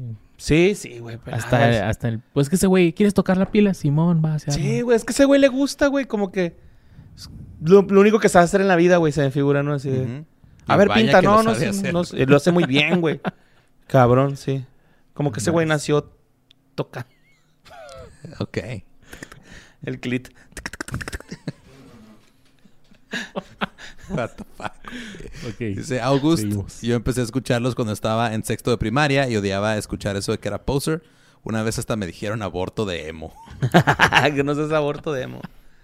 [0.44, 1.18] Sí, sí, güey.
[1.32, 2.20] Hasta, hasta el...
[2.20, 3.74] Pues que ese güey, ¿quieres tocar la pila?
[3.74, 6.58] Simón, va hacia Sí, güey, es que ese güey le gusta, güey, como que...
[7.62, 9.74] Lo, lo único que sabe hacer en la vida, güey, se me figura, ¿no?
[9.74, 10.26] Así de.
[10.68, 13.22] A Y ver, pinta, no, no, sé, no sé, lo hace muy bien, güey.
[13.88, 14.66] Cabrón, sí.
[15.14, 16.12] Como que ese güey nació
[16.76, 17.08] tocando
[18.40, 18.58] Ok.
[19.84, 20.28] el clit.
[24.10, 24.74] What the fuck.
[25.48, 25.60] Ok.
[25.60, 26.82] Dice August, Seguimos.
[26.82, 30.40] yo empecé a escucharlos cuando estaba en sexto de primaria y odiaba escuchar eso de
[30.40, 31.04] que era poser.
[31.44, 33.34] Una vez hasta me dijeron aborto de emo.
[34.36, 35.42] que no seas aborto de emo.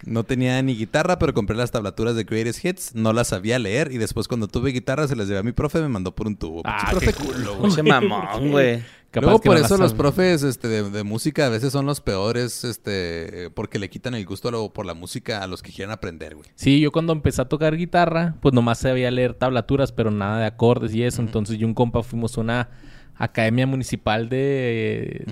[0.10, 2.96] No tenía ni guitarra, pero compré las tablaturas de Greatest Hits.
[2.96, 5.80] No las sabía leer y después cuando tuve guitarra se las llevé a mi profe
[5.80, 6.62] y me mandó por un tubo.
[6.66, 7.84] Ah, qué culo, güey.
[7.84, 8.84] Mamón, güey.
[9.12, 12.00] Capaz Luego por no eso los profes este, de, de música a veces son los
[12.00, 15.72] peores, este, porque le quitan el gusto a lo- por la música a los que
[15.72, 16.48] quieren aprender, güey.
[16.54, 20.46] Sí, yo cuando empecé a tocar guitarra, pues nomás sabía leer tablaturas, pero nada de
[20.46, 21.24] acordes y eso.
[21.24, 22.70] Entonces yo y un compa fuimos a una
[23.16, 25.26] academia municipal de,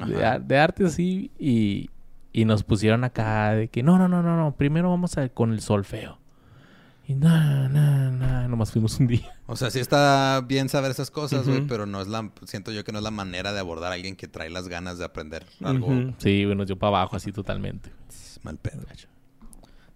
[0.45, 1.89] de, artes así y,
[2.37, 5.53] y nos pusieron acá de que no, no, no, no, no, primero vamos a con
[5.53, 6.19] el solfeo.
[7.07, 9.39] Y nada, nada, nada, nomás fuimos un día.
[9.47, 12.83] O sea, sí está bien saber esas cosas, güey, pero no es la, siento yo
[12.83, 15.47] que no es la manera de abordar a alguien que trae las ganas de aprender
[15.63, 16.13] algo.
[16.19, 17.89] Sí, bueno, yo para abajo así totalmente.
[18.43, 18.83] Mal pedo.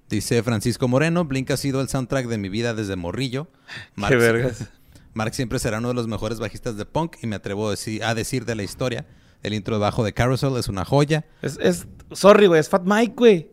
[0.09, 3.49] Dice Francisco Moreno, Blink ha sido el soundtrack de mi vida desde morrillo.
[4.07, 4.67] Qué vergas.
[5.13, 8.03] Mark siempre será uno de los mejores bajistas de punk y me atrevo a decir,
[8.03, 9.05] a decir de la historia.
[9.43, 11.25] El intro de bajo de Carousel es una joya.
[11.41, 13.51] Es, es, sorry, güey, es Fat Mike, güey.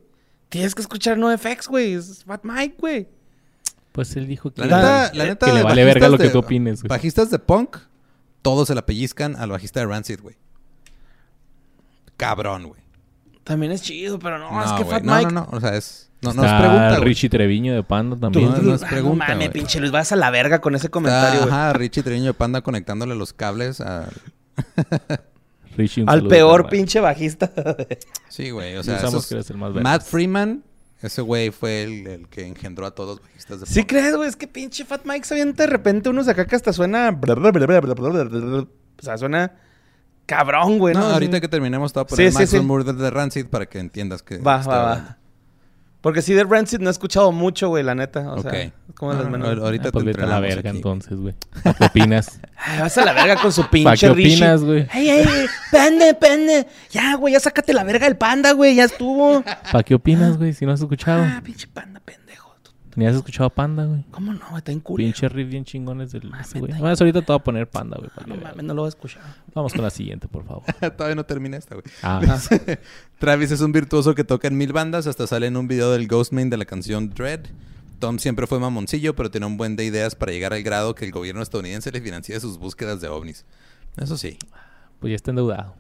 [0.49, 1.95] Tienes que escuchar NoFX, güey.
[1.95, 3.09] Es Fat Mike, güey.
[3.93, 6.31] Pues él dijo que, La neta, la neta que le vale verga lo que de-
[6.31, 6.89] tú opines, güey.
[6.89, 7.79] Bajistas de punk,
[8.43, 10.37] todos se la pellizcan al bajista de Rancid, güey.
[12.17, 12.81] Cabrón, güey.
[13.45, 14.91] También es chido, pero no, es que güey.
[14.99, 15.33] Fat no, Mike.
[15.33, 17.05] no, no, o sea, es no, no es Está pregunta, güey.
[17.09, 18.51] Richie Treviño de Panda también.
[18.51, 19.51] No, tú- no es ah, pregunta, mames, güey.
[19.53, 21.53] pinche Luis, vas a la verga con ese comentario, güey.
[21.53, 24.09] Ajá, Richie Treviño de Panda conectándole los cables a...
[25.79, 27.51] Richie, un Al peor pinche bajista.
[28.29, 29.73] Sí, güey, o sea, esos- que eres el más.
[29.75, 30.63] Matt Freeman,
[31.03, 33.89] ese güey fue el, el que engendró a todos los bajistas de ¿Sí punk.
[33.89, 34.29] crees, güey?
[34.29, 37.19] Es que pinche Fat Mike se avienta de repente unos de acá que hasta suena...
[37.21, 38.67] O
[39.03, 39.53] sea, suena
[40.27, 41.07] cabrón, güey, No, ¿no?
[41.15, 41.41] ahorita Sí.
[41.41, 42.67] que terminemos te voy a poner Sí, Maxwell sí.
[42.67, 45.18] Murder de Rancid para que entiendas que Va, va.
[46.09, 48.33] Porque sí, de Rancid no he escuchado mucho, güey, la neta.
[48.33, 48.57] O sea, Ok.
[48.57, 49.63] es como de las Ah, menores.
[49.63, 50.79] ahorita Ah, pues te vete a la verga aquí.
[50.79, 51.35] entonces, güey.
[51.63, 52.41] ¿Pa' ¿Qué opinas?
[52.57, 54.37] Ay, vas a la verga con su ¿Para pinche qué Rishi.
[54.37, 54.87] opinas, güey?
[54.91, 56.67] Ay, ay, pende, pende.
[56.91, 59.43] Ya, güey, ya sácate la verga del panda, güey, ya estuvo.
[59.43, 60.55] ¿Para qué opinas, güey?
[60.55, 61.23] Si no has escuchado.
[61.23, 62.28] Ah, pinche panda, pendejo.
[62.97, 64.05] Has escuchado Panda, güey.
[64.11, 64.59] ¿Cómo no, güey?
[64.59, 64.97] Está en culo.
[64.97, 66.73] Pinche riff bien chingones del ese, güey.
[66.73, 68.11] está Además, ahorita te voy a poner Panda, güey.
[68.11, 69.23] para No mames, no lo voy a escuchar.
[69.55, 70.65] Vamos con la siguiente, por favor.
[70.97, 71.85] Todavía no termina esta, güey.
[72.03, 72.21] Ah,
[73.19, 76.09] Travis es un virtuoso que toca en mil bandas, hasta sale en un video del
[76.09, 77.47] Ghostman de la canción Dread.
[77.99, 81.05] Tom siempre fue mamoncillo, pero tiene un buen de ideas para llegar al grado que
[81.05, 83.45] el gobierno estadounidense le financie sus búsquedas de ovnis.
[83.97, 84.39] Eso sí.
[85.01, 85.75] pues ya está endeudado.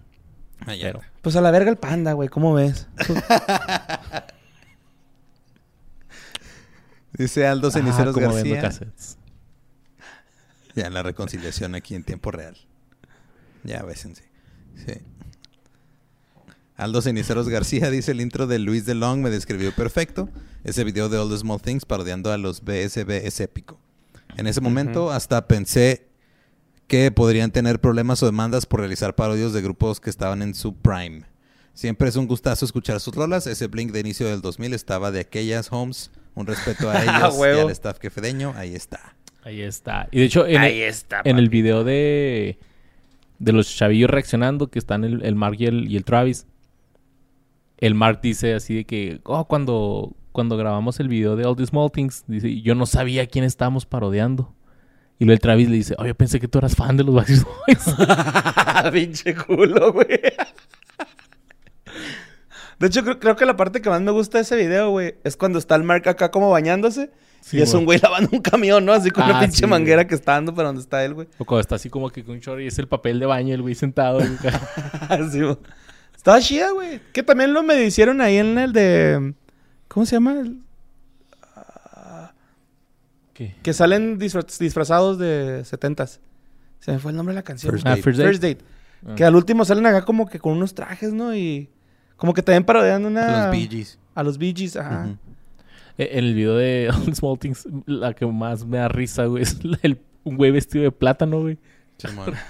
[0.66, 0.87] Ah, ya.
[0.87, 2.88] Pero, Pues a la verga el panda, güey, ¿cómo ves?
[7.18, 8.70] Dice Aldo Ceniceros García.
[10.74, 12.57] Ya la reconciliación aquí en tiempo real.
[13.64, 14.22] Ya, bésense.
[14.76, 14.94] Sí.
[16.76, 20.28] Aldo Ceniceros García dice el intro de Luis de Long me describió perfecto.
[20.62, 23.81] Ese video de All the Small Things parodiando a los BSB es épico.
[24.37, 26.07] En ese momento hasta pensé
[26.87, 30.76] que podrían tener problemas o demandas por realizar parodios de grupos que estaban en su
[30.76, 31.24] prime.
[31.74, 33.46] Siempre es un gustazo escuchar sus rolas.
[33.46, 36.11] Ese Blink de inicio del 2000 estaba de aquellas homes.
[36.35, 38.55] Un respeto a ellos y al staff quefedeño.
[38.57, 39.14] Ahí está.
[39.45, 40.09] Ahí está.
[40.11, 41.23] Y de hecho, en, Ahí el, está.
[41.25, 42.59] en el video de,
[43.38, 46.47] de los chavillos reaccionando, que están el, el Mark y el, y el Travis,
[47.79, 51.67] el Mark dice así de que, oh, cuando, cuando grabamos el video de All the
[51.67, 54.55] Small Things, dice, yo no sabía quién estábamos parodiando.
[55.21, 57.14] Y luego el Travis le dice, oh, yo pensé que tú eras fan de los
[57.17, 58.93] Backstreet Boys.
[58.93, 60.07] pinche culo, güey.
[62.79, 65.17] De hecho, creo, creo que la parte que más me gusta de ese video, güey,
[65.25, 67.11] es cuando está el Mark acá como bañándose.
[67.41, 67.79] Sí, y es güey.
[67.81, 68.93] un güey lavando un camión, ¿no?
[68.93, 69.71] Así con una Ah, pinche sí, güey.
[69.71, 71.29] manguera que está dando para donde está él, güey.
[71.38, 73.55] o cuando está así como que con un short y es el papel de baño,
[73.55, 74.19] el güey sentado.
[75.09, 75.57] Así, güey.
[76.17, 77.01] Estaba chida, güey.
[77.12, 79.35] Que también lo me hicieron ahí en el de...
[79.87, 80.33] ¿Cómo se llama?
[80.41, 80.59] El-
[83.35, 83.55] ¿Qué?
[83.62, 86.21] Que salen disfra- disfrazados de setentas.
[86.81, 87.71] Se me fue el nombre de la canción.
[87.73, 88.03] First Ah, Date.
[88.03, 88.29] First Date.
[88.31, 88.64] First Date.
[89.07, 89.14] Ah.
[89.14, 91.35] Que al último salen acá como que con unos trajes, ¿no?
[91.37, 91.71] Y
[92.18, 93.46] como que también parodian una...
[93.46, 93.98] Los Bee Gees.
[94.14, 95.09] A los Bee Gees, ajá.
[95.96, 99.44] Eh, En el video de All Small Things, la que más me da risa, güey,
[99.44, 101.57] es el- un güey vestido de plátano, güey.
[101.96, 102.35] Simón.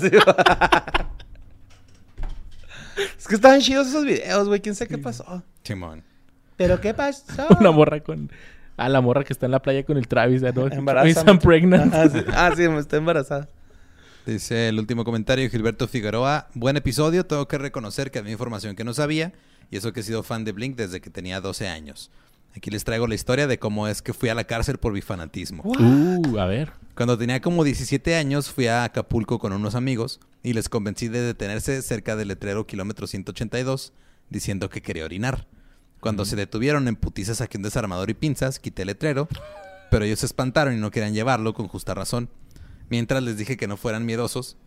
[0.00, 0.08] Sí,
[3.18, 4.60] es que estaban chidos esos videos, güey.
[4.60, 5.42] ¿Quién sabe qué pasó?
[5.62, 6.02] Simón.
[6.56, 7.46] ¿Pero qué pasó?
[7.60, 8.30] Una morra con...
[8.76, 10.66] Ah, la morra que está en la playa con el Travis, ¿no?
[10.66, 11.38] Embarazada.
[11.38, 11.92] Pregnant.
[11.94, 13.48] Ah, sí, ah, sí, me está embarazada.
[14.26, 16.48] Dice el último comentario, Gilberto Figueroa.
[16.54, 19.32] Buen episodio, tengo que reconocer que había información que no sabía,
[19.68, 22.10] y eso que he sido fan de Blink desde que tenía 12 años.
[22.56, 25.00] Aquí les traigo la historia de cómo es que fui a la cárcel por mi
[25.00, 25.64] fanatismo.
[25.64, 26.72] Uh, a ver.
[26.94, 31.22] Cuando tenía como 17 años fui a Acapulco con unos amigos y les convencí de
[31.22, 33.92] detenerse cerca del letrero kilómetro 182
[34.30, 35.48] diciendo que quería orinar.
[35.98, 39.28] Cuando se detuvieron en putiza saqué un desarmador y pinzas, quité el letrero,
[39.90, 42.28] pero ellos se espantaron y no querían llevarlo con justa razón.
[42.92, 44.58] Mientras les dije que no fueran miedosos,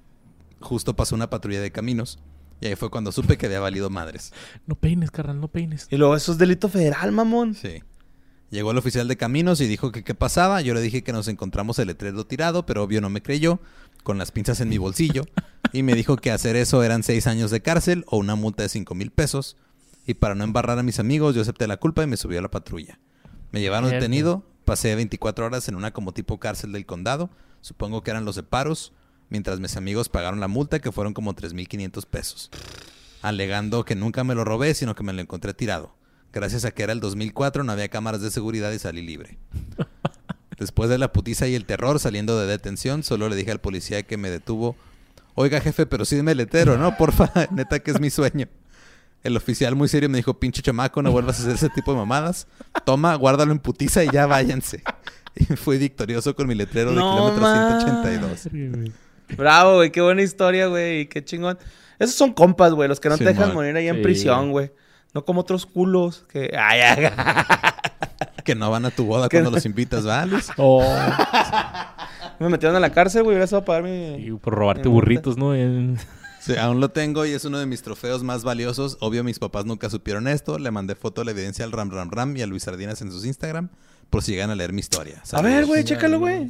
[0.60, 2.18] justo pasó una patrulla de caminos
[2.60, 4.34] y ahí fue cuando supe que había valido madres.
[4.66, 5.86] No peines, carnal, no peines.
[5.92, 7.54] Y luego eso es delito federal, mamón.
[7.54, 7.84] Sí.
[8.50, 10.62] Llegó el oficial de caminos y dijo que qué pasaba.
[10.62, 13.60] Yo le dije que nos encontramos el letrero tirado, pero obvio no me creyó,
[14.02, 15.26] con las pinzas en mi bolsillo.
[15.72, 18.70] y me dijo que hacer eso eran seis años de cárcel o una multa de
[18.70, 19.56] cinco mil pesos.
[20.08, 22.42] Y para no embarrar a mis amigos, yo acepté la culpa y me subí a
[22.42, 22.98] la patrulla.
[23.52, 27.30] Me llevaron detenido, pasé 24 horas en una como tipo cárcel del condado,
[27.66, 28.94] supongo que eran los separos,
[29.30, 32.52] mientras mis amigos pagaron la multa que fueron como 3.500 pesos,
[33.24, 35.96] alegando que nunca me lo robé, sino que me lo encontré tirado.
[36.32, 39.40] Gracias a que era el 2004 no había cámaras de seguridad y salí libre.
[40.60, 44.04] Después de la putiza y el terror saliendo de detención, solo le dije al policía
[44.04, 44.76] que me detuvo,
[45.34, 46.96] oiga jefe, pero sí el letero, ¿no?
[46.98, 48.48] Porfa, neta que es mi sueño.
[49.24, 51.98] El oficial muy serio me dijo, pinche chamaco, no vuelvas a hacer ese tipo de
[51.98, 52.46] mamadas.
[52.86, 54.84] Toma, guárdalo en putiza y ya váyanse.
[55.50, 57.84] Y fui victorioso con mi letrero de No kilómetro más.
[57.84, 58.94] 182.
[59.38, 59.92] Bravo, güey.
[59.92, 61.02] Qué buena historia, güey.
[61.02, 61.58] y Qué chingón.
[62.00, 62.88] Esos son compas, güey.
[62.88, 63.56] Los que no Sí, te dejan man.
[63.56, 64.02] morir ahí en Sí.
[64.02, 64.72] prisión, güey.
[65.14, 66.52] No como otros culos que...
[66.58, 67.72] Ay, ay, ay.
[68.44, 70.50] Que no van a tu boda Que cuando no- los invitas, ¿va, Luis?
[70.58, 70.84] Oh,
[72.40, 73.34] Me metieron a la cárcel, güey.
[73.36, 74.16] Hubiera estado a pagar mi...
[74.16, 75.56] y por robarte burritos, ¿no?
[75.56, 75.98] En-
[76.42, 78.98] Sí, aún lo tengo y es uno de mis trofeos más valiosos.
[79.00, 80.60] Obvio, mis papás nunca supieron esto.
[80.60, 83.12] Le mandé foto de la evidencia al Ram Ram Ram y a Luis Sardinas en
[83.12, 83.70] sus Instagram
[84.16, 85.20] por si llegan a leer mi historia.
[85.22, 85.52] A Saludos.
[85.54, 86.50] ver, güey, chécalo, güey.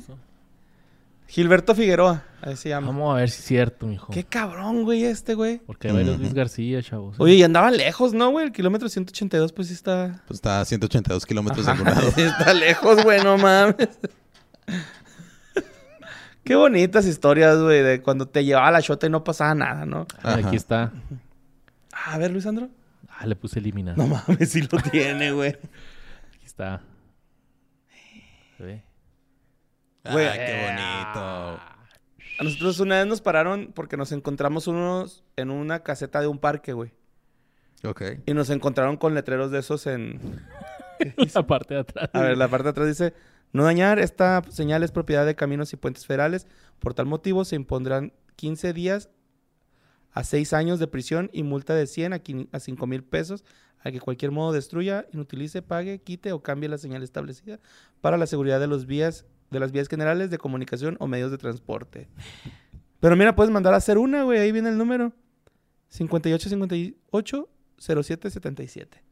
[1.27, 2.23] Gilberto Figueroa.
[2.43, 2.87] Ahí se llama.
[2.89, 4.13] Vamos a ver si es cierto, mijo.
[4.13, 5.57] Qué cabrón, güey, este, güey.
[5.65, 6.03] Porque hay.
[6.03, 7.15] Luis García, chavos.
[7.17, 8.45] Oye, y andaba lejos, ¿no, güey?
[8.45, 10.21] El kilómetro 182, pues sí está...
[10.27, 12.11] Pues está a 182 kilómetros de algún lado.
[12.11, 13.75] sí está lejos, güey, no mames.
[16.43, 20.05] Qué bonitas historias, güey, de cuando te llevaba la shota y no pasaba nada, ¿no?
[20.21, 20.47] Ah, Ajá.
[20.49, 20.91] Aquí está.
[22.05, 22.69] A ver, Luisandro.
[23.09, 23.97] Ah, le puse eliminar.
[23.97, 25.49] No mames, sí lo tiene, güey.
[25.49, 26.83] Aquí está.
[28.57, 28.83] ¿Se ve?
[30.11, 31.59] Güey, Ay, qué bonito.
[32.37, 36.37] A nosotros una vez nos pararon porque nos encontramos unos en una caseta de un
[36.37, 36.91] parque, güey.
[37.83, 38.01] Ok.
[38.25, 40.19] Y nos encontraron con letreros de esos en...
[41.33, 42.09] La parte de atrás.
[42.13, 43.13] A ver, la parte de atrás dice...
[43.51, 46.45] No dañar, esta señal es propiedad de Caminos y Puentes Federales.
[46.79, 49.09] Por tal motivo se impondrán 15 días
[50.11, 53.45] a 6 años de prisión y multa de 100 a, 5 a 5 mil pesos
[53.85, 57.59] al que cualquier modo destruya, inutilice, pague, quite o cambie la señal establecida
[58.01, 61.37] para la seguridad de los vías de las vías generales de comunicación o medios de
[61.37, 62.09] transporte.
[62.99, 65.13] Pero mira, puedes mandar a hacer una, güey, ahí viene el número.
[65.89, 69.03] 5858 0777.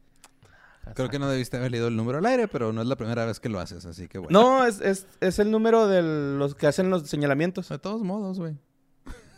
[0.94, 3.24] Creo que no debiste haber leído el número al aire, pero no es la primera
[3.24, 4.38] vez que lo haces, así que bueno.
[4.38, 7.68] No, es, es, es el número de los que hacen los señalamientos.
[7.68, 8.58] De todos modos, güey.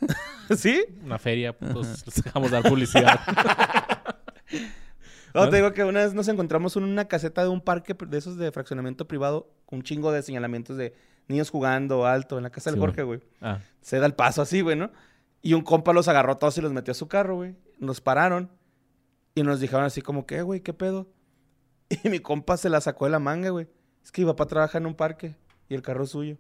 [0.57, 0.83] ¿Sí?
[1.05, 3.21] Una feria, pues les dejamos dar publicidad.
[5.45, 8.19] No, te digo que una vez nos encontramos en una caseta de un parque de
[8.19, 10.95] esos de fraccionamiento privado, un chingo de señalamientos de
[11.29, 13.21] niños jugando alto en la casa del Sí, Jorge, güey.
[13.41, 14.91] Ah, Se da el paso así, güey, ¿no?
[15.43, 17.55] Y un compa los agarró todos y los metió a su carro, güey.
[17.79, 18.51] Nos pararon
[19.35, 20.61] y nos dijeron así como, ¿qué, güey?
[20.61, 21.09] ¿Qué pedo?
[22.03, 23.69] Y mi compa se la sacó de la manga, güey.
[24.03, 25.37] Es que iba para trabajar en un parque
[25.69, 26.37] y el carro es suyo.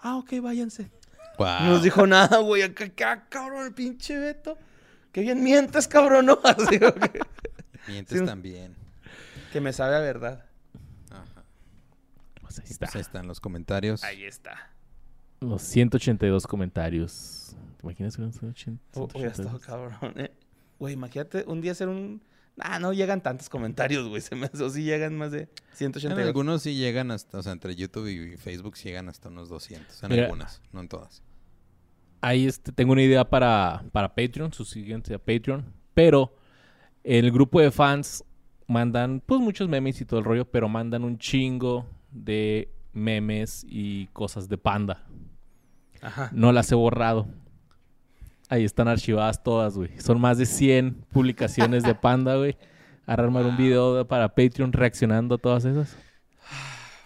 [0.00, 0.90] Ah, ok, váyanse.
[1.38, 1.46] Wow.
[1.60, 2.62] No nos dijo nada, güey.
[2.62, 4.58] Acá, cabrón, el pinche Beto.
[5.12, 6.38] Qué bien mientes, cabrón, ¿no?
[6.44, 6.92] Así, güey.
[7.88, 8.24] Mientes Sí.
[8.24, 8.74] también.
[9.52, 10.44] Que me sabe a verdad.
[11.10, 11.44] Ajá.
[12.40, 12.86] pues ahí está.
[12.86, 14.02] Pues ahí están los comentarios.
[14.04, 14.70] Ahí está.
[15.40, 17.56] Los 182 comentarios.
[17.78, 18.82] ¿Te imaginas que eran 180?
[18.94, 20.30] Oh, Hubiera estado cabrón, eh.
[20.78, 22.22] Güey, imagínate un día hacer un.
[22.58, 24.20] Ah, no llegan tantos comentarios, güey.
[24.20, 24.62] Se me hace.
[24.62, 26.26] O sí llegan más de En 182.
[26.26, 30.02] algunos sí llegan hasta, o sea, entre YouTube y Facebook sí llegan hasta unos 200.
[30.02, 30.24] En Mira.
[30.24, 31.22] algunas, no en todas.
[32.20, 35.64] Ahí este, tengo una idea para, para Patreon, su siguiente a Patreon.
[35.94, 36.34] Pero
[37.04, 38.24] el grupo de fans
[38.66, 44.06] mandan, pues muchos memes y todo el rollo, pero mandan un chingo de memes y
[44.08, 45.04] cosas de panda.
[46.02, 46.30] Ajá.
[46.32, 47.26] No las he borrado.
[48.48, 49.90] Ahí están archivadas todas, güey.
[50.00, 52.56] Son más de 100 publicaciones de panda, güey.
[53.06, 55.96] Armar un video de- para Patreon reaccionando a todas esas.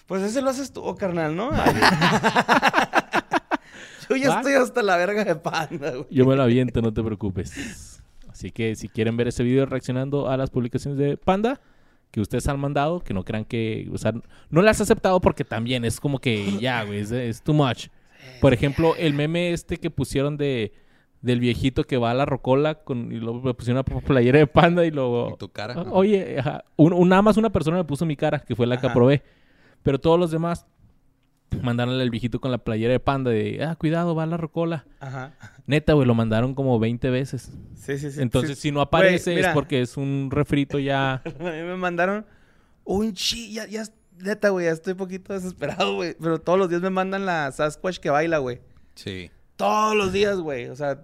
[0.07, 1.51] Pues ese lo haces tú, oh, carnal, ¿no?
[4.11, 6.07] Yo ya estoy hasta la verga de panda, güey.
[6.11, 8.03] Yo me lo aviento, no te preocupes.
[8.35, 11.61] Así que si quieren ver ese video reaccionando a las publicaciones de Panda
[12.11, 14.13] que ustedes han mandado, que no crean que, o sea,
[14.51, 17.87] no las he aceptado porque también es como que ya, güey, es, too much.
[18.41, 20.73] Por ejemplo, el meme este que pusieron de
[21.23, 24.47] del viejito que va a la rocola con y luego me pusieron una playera de
[24.49, 25.75] Panda y luego Y tu cara.
[25.79, 25.87] Ah.
[25.93, 28.81] Oye, ajá, un, un- nada más una persona me puso mi cara, que fue la
[28.81, 29.23] que aprobé.
[29.85, 30.67] Pero todos los demás
[31.63, 34.85] mandaron al viejito con la playera de panda de, ah, cuidado, va a la rocola.
[35.01, 35.35] Ajá.
[35.67, 37.53] Neta, güey, lo mandaron como 20 veces.
[37.75, 38.21] Sí, sí, sí.
[38.21, 38.69] Entonces, sí.
[38.69, 39.49] si no aparece Güey, mira.
[39.49, 41.15] es porque es un refrito ya.
[41.25, 42.27] A mí me mandaron
[42.85, 43.53] un chi...
[43.53, 43.85] Ya, ya,
[44.19, 46.17] neta, güey, ya estoy un poquito desesperado, güey.
[46.21, 48.61] Pero todos los días me mandan la Sasquatch que baila, güey.
[48.95, 49.31] Sí.
[49.57, 50.69] Todos los días, güey.
[50.69, 51.03] O sea,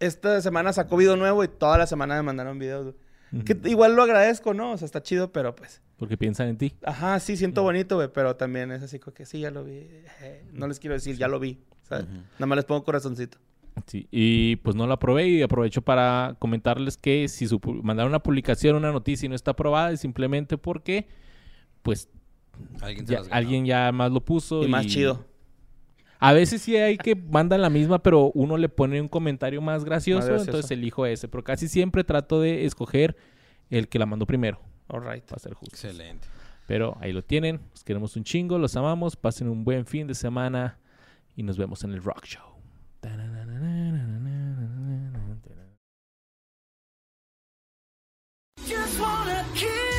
[0.00, 3.07] esta semana sacó video nuevo y toda la semana me mandaron videos, güey.
[3.44, 4.72] Que igual lo agradezco, ¿no?
[4.72, 5.82] O sea, está chido, pero pues...
[5.98, 6.74] Porque piensan en ti.
[6.82, 9.86] Ajá, sí, siento bonito, güey, pero también es así como que sí, ya lo vi.
[10.22, 11.58] eh, no les quiero decir, ya lo vi.
[11.90, 12.06] Nada
[12.46, 13.38] más les pongo corazoncito.
[13.86, 17.46] Sí, y pues no lo aprobé y aprovecho para comentarles que si
[17.82, 21.06] mandaron una publicación, una noticia y no está aprobada es simplemente porque
[21.82, 22.08] pues
[23.04, 24.64] ya- alguien ya más lo puso.
[24.64, 25.24] Y más chido.
[26.20, 29.84] A veces sí hay que mandan la misma, pero uno le pone un comentario más
[29.84, 30.50] gracioso, Más gracioso.
[30.50, 31.28] entonces elijo ese.
[31.28, 33.16] Pero casi siempre trato de escoger
[33.70, 35.24] el que la mandó primero, All right.
[35.24, 35.74] para ser justo.
[35.74, 36.26] Excelente.
[36.66, 40.14] Pero ahí lo tienen, los queremos un chingo, los amamos, pasen un buen fin de
[40.14, 40.78] semana
[41.36, 42.42] y nos vemos en el Rock Show.
[48.66, 49.97] Just wanna keep